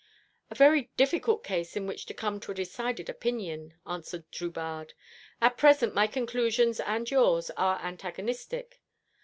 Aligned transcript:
"A 0.49 0.55
very 0.55 0.89
difficult 0.97 1.43
case 1.43 1.75
in 1.75 1.85
which 1.85 2.07
to 2.07 2.13
come 2.15 2.39
to 2.39 2.51
a 2.51 2.55
decided 2.55 3.07
opinion," 3.07 3.75
answered 3.85 4.23
Drubarde. 4.31 4.95
"At 5.39 5.57
present 5.57 5.93
my 5.93 6.07
conclusions 6.07 6.79
and 6.79 7.11
yours 7.11 7.51
are 7.51 7.77
antagonistic. 7.85 8.81